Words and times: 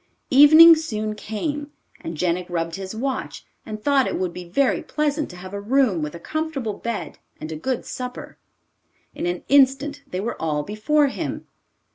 Evening 0.31 0.75
soon 0.75 1.13
came, 1.13 1.71
and 1.99 2.17
Jenik 2.17 2.47
rubbed 2.49 2.73
his 2.73 2.95
watch, 2.95 3.45
and 3.67 3.79
thought 3.79 4.07
it 4.07 4.17
would 4.17 4.33
be 4.33 4.45
very 4.49 4.81
pleasant 4.81 5.29
to 5.29 5.35
have 5.35 5.53
a 5.53 5.61
room 5.61 6.01
with 6.01 6.15
a 6.15 6.19
comfortable 6.19 6.73
bed 6.73 7.19
and 7.39 7.51
a 7.51 7.55
good 7.55 7.85
supper. 7.85 8.39
In 9.13 9.27
an 9.27 9.43
instant 9.47 10.01
they 10.07 10.19
were 10.19 10.41
all 10.41 10.63
before 10.63 11.05
him. 11.05 11.45